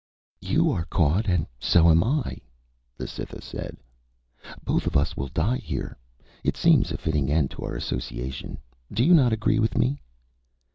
[0.41, 2.37] "You are caught and so am I,"
[2.97, 3.77] the Cytha said.
[4.63, 5.95] "Both of us will die here.
[6.43, 8.57] It seems a fitting end to our association.
[8.91, 10.01] Do you not agree with me?"